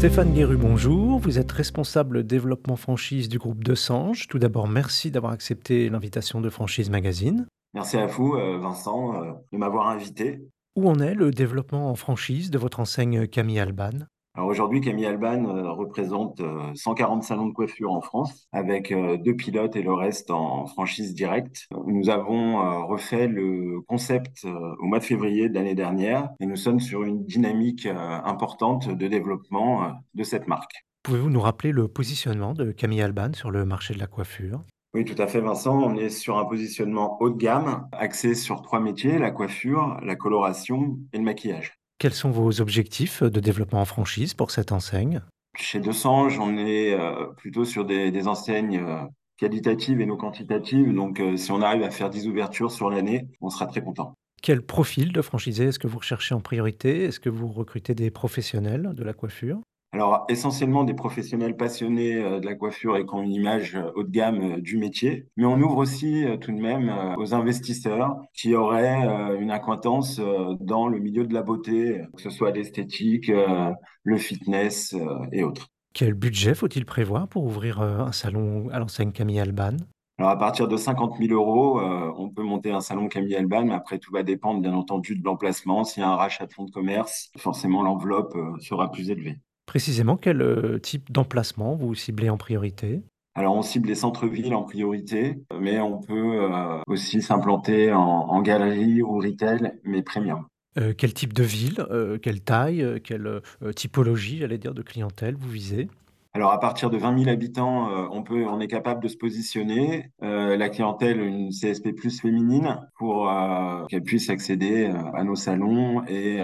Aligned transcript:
Stéphane 0.00 0.32
Guéru, 0.32 0.56
bonjour. 0.56 1.18
Vous 1.18 1.38
êtes 1.38 1.52
responsable 1.52 2.24
développement 2.24 2.76
franchise 2.76 3.28
du 3.28 3.36
groupe 3.36 3.62
De 3.62 3.74
Sange. 3.74 4.28
Tout 4.28 4.38
d'abord, 4.38 4.66
merci 4.66 5.10
d'avoir 5.10 5.30
accepté 5.30 5.90
l'invitation 5.90 6.40
de 6.40 6.48
Franchise 6.48 6.88
Magazine. 6.88 7.46
Merci 7.74 7.98
à 7.98 8.06
vous, 8.06 8.32
euh, 8.32 8.56
Vincent, 8.56 9.22
euh, 9.22 9.32
de 9.52 9.58
m'avoir 9.58 9.88
invité. 9.88 10.40
Où 10.74 10.88
en 10.88 11.00
est 11.00 11.12
le 11.12 11.30
développement 11.32 11.90
en 11.90 11.96
franchise 11.96 12.50
de 12.50 12.56
votre 12.56 12.80
enseigne 12.80 13.26
Camille 13.26 13.60
Alban? 13.60 14.06
Alors 14.40 14.48
aujourd'hui, 14.48 14.80
Camille 14.80 15.04
Alban 15.04 15.44
euh, 15.44 15.70
représente 15.70 16.40
140 16.74 17.22
salons 17.22 17.48
de 17.48 17.52
coiffure 17.52 17.92
en 17.92 18.00
France, 18.00 18.48
avec 18.52 18.90
deux 18.90 19.36
pilotes 19.36 19.76
et 19.76 19.82
le 19.82 19.92
reste 19.92 20.30
en 20.30 20.64
franchise 20.64 21.12
directe. 21.12 21.68
Nous 21.86 22.08
avons 22.08 22.86
refait 22.86 23.26
le 23.26 23.82
concept 23.82 24.46
au 24.46 24.86
mois 24.86 24.98
de 24.98 25.04
février 25.04 25.50
de 25.50 25.54
l'année 25.54 25.74
dernière 25.74 26.30
et 26.40 26.46
nous 26.46 26.56
sommes 26.56 26.80
sur 26.80 27.02
une 27.02 27.26
dynamique 27.26 27.84
importante 27.84 28.88
de 28.88 29.08
développement 29.08 29.92
de 30.14 30.22
cette 30.22 30.48
marque. 30.48 30.86
Pouvez-vous 31.02 31.28
nous 31.28 31.42
rappeler 31.42 31.72
le 31.72 31.88
positionnement 31.88 32.54
de 32.54 32.72
Camille 32.72 33.02
Alban 33.02 33.34
sur 33.34 33.50
le 33.50 33.66
marché 33.66 33.92
de 33.92 33.98
la 33.98 34.06
coiffure? 34.06 34.62
Oui, 34.94 35.04
tout 35.04 35.20
à 35.20 35.26
fait, 35.26 35.42
Vincent. 35.42 35.78
On 35.78 35.96
est 35.96 36.08
sur 36.08 36.38
un 36.38 36.46
positionnement 36.46 37.18
haut 37.20 37.28
de 37.28 37.36
gamme, 37.36 37.88
axé 37.92 38.34
sur 38.34 38.62
trois 38.62 38.80
métiers, 38.80 39.18
la 39.18 39.32
coiffure, 39.32 40.00
la 40.02 40.16
coloration 40.16 40.98
et 41.12 41.18
le 41.18 41.24
maquillage. 41.24 41.79
Quels 42.00 42.14
sont 42.14 42.30
vos 42.30 42.62
objectifs 42.62 43.22
de 43.22 43.40
développement 43.40 43.82
en 43.82 43.84
franchise 43.84 44.32
pour 44.32 44.50
cette 44.50 44.72
enseigne? 44.72 45.20
Chez 45.54 45.80
Desange, 45.80 46.38
on 46.38 46.56
est 46.56 46.94
euh, 46.94 47.26
plutôt 47.36 47.66
sur 47.66 47.84
des, 47.84 48.26
enseignes 48.26 48.78
euh, 48.78 49.04
qualitatives 49.36 50.00
et 50.00 50.06
non 50.06 50.16
quantitatives. 50.16 50.94
Donc, 50.94 51.20
euh, 51.20 51.36
si 51.36 51.52
on 51.52 51.60
arrive 51.60 51.82
à 51.82 51.90
faire 51.90 52.08
10 52.08 52.26
ouvertures 52.26 52.72
sur 52.72 52.88
l'année, 52.88 53.28
on 53.42 53.50
sera 53.50 53.66
très 53.66 53.82
content. 53.82 54.14
Quel 54.42 54.62
profil 54.62 55.12
de 55.12 55.20
franchisé 55.20 55.66
est-ce 55.66 55.78
que 55.78 55.88
vous 55.88 55.98
recherchez 55.98 56.34
en 56.34 56.40
priorité? 56.40 57.04
Est-ce 57.04 57.20
que 57.20 57.28
vous 57.28 57.48
recrutez 57.48 57.94
des 57.94 58.10
professionnels 58.10 58.92
de 58.94 59.04
la 59.04 59.12
coiffure? 59.12 59.60
Alors, 59.92 60.24
essentiellement 60.28 60.84
des 60.84 60.94
professionnels 60.94 61.56
passionnés 61.56 62.14
euh, 62.14 62.38
de 62.38 62.46
la 62.46 62.54
coiffure 62.54 62.96
et 62.96 63.04
qui 63.04 63.12
ont 63.12 63.22
une 63.22 63.32
image 63.32 63.74
euh, 63.74 63.90
haut 63.96 64.04
de 64.04 64.10
gamme 64.10 64.40
euh, 64.40 64.60
du 64.60 64.78
métier. 64.78 65.26
Mais 65.36 65.44
on 65.44 65.60
ouvre 65.60 65.78
aussi 65.78 66.24
tout 66.40 66.52
de 66.52 66.60
même 66.60 66.92
aux 67.18 67.34
investisseurs 67.34 68.16
qui 68.32 68.54
auraient 68.54 69.36
une 69.38 69.50
acquaintance 69.50 70.20
dans 70.60 70.86
le 70.86 70.98
milieu 70.98 71.26
de 71.26 71.34
la 71.34 71.42
beauté, 71.42 72.02
que 72.14 72.22
ce 72.22 72.30
soit 72.30 72.50
l'esthétique, 72.50 73.30
le 74.04 74.18
fitness 74.18 74.94
et 75.32 75.42
autres. 75.42 75.68
Quel 75.94 76.14
budget 76.14 76.54
faut-il 76.54 76.84
prévoir 76.84 77.28
pour 77.28 77.44
ouvrir 77.44 77.80
un 77.80 78.12
salon 78.12 78.68
à 78.70 78.78
l'enseigne 78.78 79.12
Camille 79.12 79.40
Alban? 79.40 79.76
Alors, 80.18 80.30
à 80.30 80.38
partir 80.38 80.68
de 80.68 80.76
50 80.76 81.16
000 81.18 81.32
euros, 81.32 81.80
on 81.80 82.28
peut 82.28 82.42
monter 82.42 82.70
un 82.70 82.80
salon 82.80 83.08
Camille 83.08 83.36
Alban, 83.36 83.64
mais 83.64 83.74
après, 83.74 83.98
tout 83.98 84.12
va 84.12 84.22
dépendre, 84.22 84.60
bien 84.60 84.74
entendu, 84.74 85.16
de 85.16 85.24
l'emplacement. 85.24 85.84
S'il 85.84 86.02
y 86.02 86.06
a 86.06 86.10
un 86.10 86.16
rachat 86.16 86.46
de 86.46 86.52
fonds 86.52 86.64
de 86.64 86.70
commerce, 86.70 87.30
forcément, 87.38 87.82
l'enveloppe 87.82 88.36
sera 88.60 88.90
plus 88.90 89.10
élevée. 89.10 89.38
Précisément, 89.70 90.16
quel 90.16 90.42
euh, 90.42 90.80
type 90.80 91.12
d'emplacement 91.12 91.76
vous 91.76 91.94
ciblez 91.94 92.28
en 92.28 92.36
priorité? 92.36 93.02
Alors, 93.36 93.54
on 93.54 93.62
cible 93.62 93.86
les 93.86 93.94
centres-villes 93.94 94.52
en 94.52 94.64
priorité, 94.64 95.44
mais 95.60 95.78
on 95.78 96.00
peut 96.00 96.42
euh, 96.42 96.80
aussi 96.88 97.22
s'implanter 97.22 97.92
en, 97.92 98.42
galerie 98.42 99.00
ou 99.00 99.20
retail, 99.20 99.78
mais 99.84 100.02
premium. 100.02 100.44
Euh, 100.76 100.92
quel 100.98 101.14
type 101.14 101.32
de 101.32 101.44
ville, 101.44 101.86
quelle 102.20 102.40
taille, 102.40 103.00
quelle 103.04 103.42
typologie, 103.76 104.38
j'allais 104.38 104.58
dire, 104.58 104.74
de 104.74 104.82
clientèle 104.82 105.36
vous 105.38 105.48
visez? 105.48 105.86
Alors, 106.34 106.50
à 106.50 106.58
partir 106.58 106.90
de 106.90 106.98
20 106.98 107.18
000 107.18 107.30
habitants, 107.30 107.90
on, 108.10 108.24
peut, 108.24 108.44
on 108.48 108.58
est 108.58 108.66
capable 108.66 109.00
de 109.00 109.08
se 109.08 109.16
positionner. 109.16 110.10
la 110.20 110.68
clientèle, 110.68 111.20
une 111.20 111.50
CSP 111.50 111.94
plus 111.94 112.20
féminine, 112.20 112.80
pour 112.98 113.30
qu'elle 113.88 114.02
puisse 114.02 114.30
accéder 114.30 114.92
à 115.14 115.22
nos 115.22 115.36
salons 115.36 116.04
et 116.08 116.40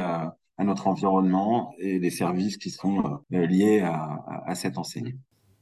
à 0.58 0.64
notre 0.64 0.86
environnement 0.86 1.72
et 1.78 1.98
les 1.98 2.10
services 2.10 2.56
qui 2.56 2.70
sont 2.70 3.20
euh, 3.32 3.46
liés 3.46 3.80
à, 3.80 4.24
à, 4.46 4.54
cette 4.54 4.78
enseigne. 4.78 5.16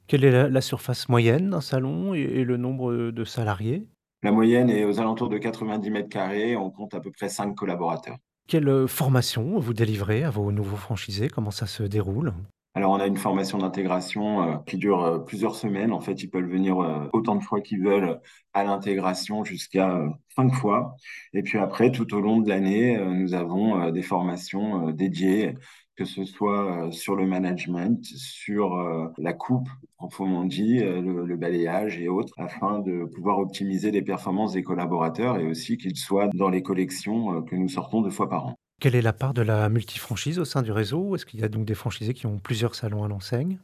Quelle 0.06 0.24
est 0.24 0.48
la, 0.50 0.60
surface 0.60 1.08
moyenne 1.08 1.50
d'un 1.50 1.60
salon 1.60 2.14
et, 2.14 2.44
le 2.44 2.56
nombre 2.56 3.10
de 3.10 3.24
salariés? 3.24 3.86
La 4.22 4.33
moyenne 4.33 4.70
est 4.70 4.84
aux 4.84 5.00
alentours 5.00 5.28
de 5.28 5.38
90 5.38 5.90
mètres 5.90 6.08
carrés. 6.08 6.56
On 6.56 6.70
compte 6.70 6.94
à 6.94 7.00
peu 7.00 7.10
près 7.10 7.28
5 7.28 7.54
collaborateurs. 7.54 8.16
Quelle 8.46 8.68
euh, 8.68 8.86
formation 8.86 9.58
vous 9.58 9.72
délivrez 9.72 10.22
à 10.22 10.30
vos 10.30 10.52
nouveaux 10.52 10.77
franchisés? 10.77 11.28
Comment 11.28 11.50
ça 11.50 11.66
se 11.66 11.83
déroule? 11.83 12.34
Alors, 12.77 12.90
on 12.90 12.96
a 12.98 13.07
une 13.07 13.17
formation 13.17 13.58
d'intégration 13.58 14.42
euh, 14.42 14.57
qui 14.67 14.79
dure 14.79 15.01
euh, 15.05 15.18
plusieurs 15.20 15.55
semaines. 15.55 15.92
En 15.92 16.01
fait, 16.01 16.24
ils 16.24 16.29
peuvent 16.29 16.45
venir 16.48 16.80
euh, 16.80 17.08
autant 17.12 17.36
de 17.36 17.42
fois 17.42 17.61
qu'ils 17.61 17.80
veulent 17.80 18.20
à 18.52 18.64
l'intégration 18.64 19.45
jusqu'à 19.45 20.05
cinq 20.35 20.52
fois. 20.52 20.96
Et 21.34 21.42
puis 21.42 21.58
après, 21.58 21.92
tout 21.92 22.13
au 22.14 22.20
long 22.20 22.40
de 22.40 22.48
l'année, 22.48 22.98
nous 22.98 23.34
avons 23.34 23.90
des 23.90 24.02
formations 24.02 24.90
dédiées, 24.90 25.55
que 25.96 26.05
ce 26.05 26.24
soit 26.24 26.89
sur 26.92 27.17
le 27.17 27.27
management, 27.27 28.05
sur 28.05 29.13
la 29.18 29.33
coupe, 29.33 29.68
proprement 29.96 30.45
dit, 30.45 30.79
le, 30.79 31.36
balayage 31.36 32.01
et 32.01 32.08
autres, 32.08 32.34
afin 32.39 32.79
de 32.79 33.05
pouvoir 33.07 33.39
optimiser 33.39 33.90
les 33.90 34.02
performances 34.02 34.52
des 34.52 34.63
collaborateurs 34.63 35.39
et 35.39 35.46
aussi 35.46 35.79
qu'ils 35.79 35.96
soient 35.96 36.29
dans 36.34 36.51
les 36.51 36.63
collections 36.63 37.42
que 37.42 37.57
nous 37.57 37.68
sortons 37.68 38.02
deux 38.02 38.11
fois 38.11 38.29
par 38.29 38.46
an. 38.46 38.58
Quelle 38.84 38.96
est 38.96 39.00
la 39.00 39.14
part 39.14 39.33
de 39.33 39.40
la 39.40 39.70
multifranchise 39.70 40.39
au 40.39 40.45
sein 40.45 40.61
du 40.61 40.70
réseau? 40.70 41.17
Est-ce 41.17 41.24
qu'il 41.24 41.40
y 41.40 41.42
a 41.42 41.48
donc 41.48 41.64
des 41.64 41.72
franchisés 41.72 42.12
qui 42.12 42.27
ont 42.27 42.39
plusieurs 42.39 42.74
salons 42.74 43.02
à 43.02 43.08
l'enseigne? 43.08 43.58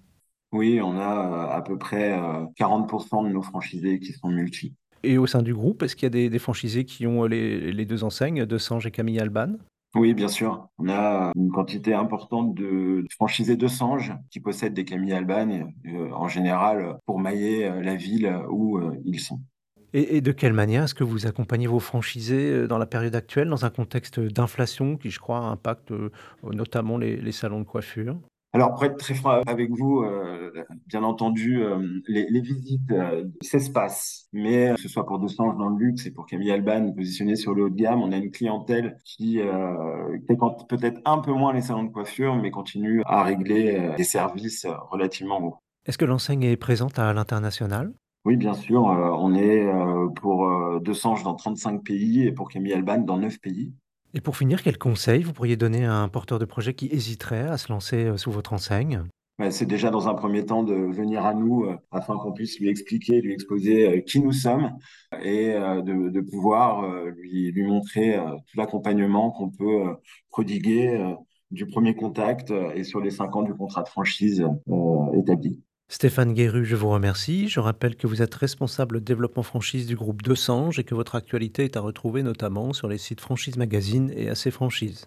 Oui, 0.51 0.81
on 0.83 0.99
a 0.99 1.51
euh, 1.53 1.59
à 1.59 1.61
peu 1.61 1.77
près 1.77 2.19
40% 2.59 3.25
euh, 3.27 3.29
de 3.29 3.35
nos 3.35 3.43
franchisés 3.43 4.01
qui 4.01 4.15
sont 4.15 4.31
multi. 4.31 4.73
Et 5.03 5.19
au 5.19 5.27
sein 5.27 5.43
du 5.43 5.53
groupe, 5.53 5.83
est-ce 5.83 5.95
qu'il 5.95 6.05
y 6.05 6.27
a 6.27 6.31
des, 6.31 6.39
franchisés 6.39 6.87
qui 6.87 7.07
ont 7.07 7.27
les, 7.27 7.71
les 7.71 7.85
deux 7.85 8.03
enseignes, 8.03 8.47
De 8.47 8.57
Sange 8.57 8.87
et 8.87 8.91
Camille 8.91 9.21
Alban? 9.21 9.57
Oui, 9.95 10.15
bien 10.15 10.29
sûr. 10.29 10.69
On 10.79 10.89
a 10.89 11.33
une 11.37 11.51
quantité 11.51 11.93
importante 11.93 12.55
de 12.55 13.05
franchisés 13.15 13.59
de 13.59 13.69
Sange 13.69 14.15
qui 14.31 14.41
possèdent 14.41 14.73
des 14.73 14.87
Camille 14.87 15.13
Alban, 15.13 15.51
euh, 15.85 16.11
en 16.13 16.29
général 16.29 16.97
pour 17.05 17.19
mailler 17.19 17.69
la 17.83 17.95
ville 17.95 18.41
où 18.49 18.81
ils 19.05 19.21
sont. 19.21 19.43
Et, 19.93 20.21
de 20.21 20.33
quelle 20.33 20.53
manière 20.53 20.85
est-ce 20.85 20.95
que 20.95 21.05
vous 21.05 21.27
accompagnez 21.27 21.67
vos 21.67 21.81
franchisés 21.81 22.51
euh, 22.51 22.67
dans 22.69 22.79
la 22.79 22.87
période 22.87 23.15
actuelle, 23.17 23.49
dans 23.49 23.65
un 23.65 23.71
contexte 23.71 24.21
d'inflation 24.21 24.97
qui, 24.97 25.11
je 25.11 25.19
crois, 25.19 25.39
impacte 25.39 25.91
euh, 25.91 26.11
notamment 26.45 26.97
les, 26.97 27.33
salons 27.33 27.61
de 27.61 27.65
coiffure? 27.65 28.17
Alors, 28.53 28.75
pour 28.75 28.85
être 28.85 28.97
très 28.97 29.15
franc 29.15 29.43
avec 29.47 29.71
vous, 29.71 30.03
euh, 30.03 30.53
bien 30.87 31.05
entendu, 31.05 31.63
les, 32.09 32.41
visites 32.41 32.93
s'espacent, 33.43 34.29
mais 34.33 34.75
que 34.75 34.81
ce 34.81 34.89
soit 34.89 35.07
pour 35.07 35.21
Sange 35.31 35.57
dans 35.57 35.69
le 35.69 35.79
luxe 35.79 36.07
et 36.07 36.11
pour 36.11 36.27
Camille 36.27 36.51
Alban 36.51 36.93
positionné 36.93 37.37
sur 37.37 37.55
le 37.55 37.65
haut 37.65 37.71
de 37.71 37.77
gamme, 37.77 38.03
on 38.03 38.11
a 38.11 38.17
une 38.17 38.33
clientèle 38.33 38.99
qui 39.05 39.39
fréquente 40.27 40.69
peut-être 40.69 41.01
un 41.05 41.19
peu 41.19 41.33
moins 41.33 41.53
les 41.53 41.61
salons 41.61 41.85
de 41.85 41.93
coiffure, 41.93 42.35
mais 42.35 42.51
continue 42.51 43.03
à 43.07 43.23
régler 43.23 43.93
des 43.97 44.05
services 44.05 44.67
relativement 44.91 45.41
hauts. 45.41 45.57
Est-ce 45.87 45.97
que 45.97 46.05
l'enseigne 46.05 46.43
est 46.43 46.57
présente 46.57 46.99
à 46.99 47.13
l'international? 47.13 47.93
Oui, 48.27 48.37
bien 48.37 48.55
sûr. 48.55 48.89
Euh, 48.89 49.11
on 49.19 49.35
est 49.35 49.65
euh, 49.65 50.09
pour 50.09 50.47
euh, 50.47 50.79
Desange 50.81 51.23
dans 51.23 51.35
35 51.35 51.83
pays 51.83 52.27
et 52.27 52.33
pour 52.33 52.51
Camille 52.51 52.75
Alban 52.75 52.99
dans 52.99 53.17
9 53.17 53.39
pays. 53.41 53.73
Et 54.13 54.21
pour 54.21 54.37
finir, 54.37 54.63
quel 54.63 54.77
conseil 54.77 55.23
vous 55.23 55.33
pourriez 55.33 55.57
donner 55.57 55.87
à 55.87 55.95
un 55.95 56.09
porteur 56.09 56.39
de 56.39 56.45
projet 56.45 56.75
qui 56.75 56.89
hésiterait 56.91 57.49
à 57.49 57.57
se 57.57 57.73
lancer 57.73 58.13
sous 58.17 58.31
votre 58.31 58.53
enseigne? 58.53 59.05
Bah, 59.39 59.51
C'est 59.51 59.67
déjà 59.67 59.91
dans 59.91 60.09
un 60.09 60.15
premier 60.15 60.45
temps 60.45 60.65
de 60.65 60.75
venir 60.75 61.25
à 61.25 61.33
nous 61.33 61.65
afin 61.93 62.19
qu'on 62.19 62.33
puisse 62.33 62.59
lui 62.59 62.69
expliquer, 62.69 63.21
lui 63.23 63.33
exposer 63.33 64.05
qui 64.05 64.21
nous 64.21 64.33
sommes 64.33 64.73
et 65.23 65.53
de, 65.53 66.11
de 66.11 66.21
pouvoir 66.21 66.83
lui, 67.11 67.53
lui 67.53 67.63
montrer 67.63 68.19
tout 68.47 68.59
l'accompagnement 68.59 69.31
qu'on 69.31 69.49
peut 69.49 69.95
prodiguer 70.31 71.15
du 71.53 71.67
premier 71.67 71.95
contact 71.95 72.53
et 72.75 72.83
sur 72.83 73.01
les 73.01 73.13
cinq 73.13 73.37
ans 73.37 73.43
du 73.43 73.55
contrat 73.55 73.85
de 73.85 73.89
franchise 73.89 74.45
établi. 75.15 75.63
Stéphane 75.93 76.35
Guéru, 76.35 76.65
je 76.65 76.77
vous 76.77 76.89
remercie. 76.89 77.49
Je 77.49 77.59
rappelle 77.59 77.97
que 77.97 78.07
vous 78.07 78.23
êtes 78.23 78.37
responsable 78.37 79.03
développement 79.03 79.43
franchise 79.43 79.89
du 79.89 79.97
groupe 79.97 80.23
De 80.23 80.37
Sange 80.37 80.79
et 80.79 80.85
que 80.85 80.95
votre 80.95 81.17
actualité 81.17 81.65
est 81.65 81.77
à 81.77 81.81
retrouver 81.81 82.23
notamment 82.23 82.73
sur 82.73 82.87
les 82.87 82.97
sites 82.97 83.21
Franchise 83.21 83.57
Magazine 83.57 84.13
et 84.15 84.31
AC 84.31 84.51
Franchise. 84.51 84.99